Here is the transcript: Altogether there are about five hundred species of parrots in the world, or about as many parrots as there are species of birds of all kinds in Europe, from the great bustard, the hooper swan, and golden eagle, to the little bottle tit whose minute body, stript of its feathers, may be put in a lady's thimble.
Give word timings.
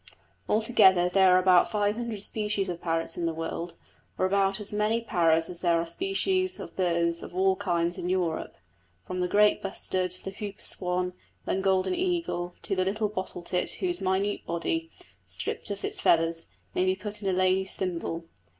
Altogether 0.49 1.09
there 1.09 1.35
are 1.35 1.37
about 1.37 1.69
five 1.69 1.95
hundred 1.95 2.23
species 2.23 2.69
of 2.69 2.81
parrots 2.81 3.17
in 3.17 3.27
the 3.27 3.33
world, 3.35 3.75
or 4.17 4.25
about 4.25 4.59
as 4.59 4.73
many 4.73 4.99
parrots 4.99 5.47
as 5.47 5.61
there 5.61 5.79
are 5.79 5.85
species 5.85 6.59
of 6.59 6.75
birds 6.75 7.21
of 7.21 7.35
all 7.35 7.55
kinds 7.55 7.99
in 7.99 8.09
Europe, 8.09 8.55
from 9.05 9.19
the 9.19 9.27
great 9.27 9.61
bustard, 9.61 10.11
the 10.23 10.31
hooper 10.31 10.63
swan, 10.63 11.13
and 11.45 11.63
golden 11.63 11.93
eagle, 11.93 12.55
to 12.63 12.75
the 12.75 12.83
little 12.85 13.09
bottle 13.09 13.43
tit 13.43 13.73
whose 13.73 14.01
minute 14.01 14.43
body, 14.47 14.89
stript 15.23 15.69
of 15.69 15.85
its 15.85 15.99
feathers, 16.01 16.47
may 16.73 16.83
be 16.83 16.95
put 16.95 17.21
in 17.21 17.29
a 17.29 17.31
lady's 17.37 17.75
thimble. 17.75 18.25